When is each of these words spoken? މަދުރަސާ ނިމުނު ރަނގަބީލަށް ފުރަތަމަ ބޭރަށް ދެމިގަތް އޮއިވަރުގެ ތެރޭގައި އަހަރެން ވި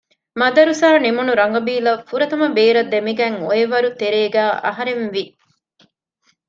މަދުރަސާ 0.39 0.87
ނިމުނު 1.03 1.31
ރަނގަބީލަށް 1.39 2.05
ފުރަތަމަ 2.09 2.47
ބޭރަށް 2.57 2.91
ދެމިގަތް 2.93 3.37
އޮއިވަރުގެ 3.43 3.97
ތެރޭގައި 4.01 4.53
އަހަރެން 4.65 5.05
ވި 5.13 5.23